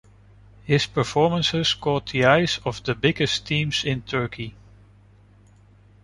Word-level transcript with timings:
His 0.63 0.87
performances 0.87 1.75
caught 1.75 2.07
the 2.07 2.25
eyes 2.25 2.59
of 2.65 2.81
the 2.81 2.95
biggest 2.95 3.45
teams 3.45 3.83
in 3.85 4.01
Turkey. 4.01 4.55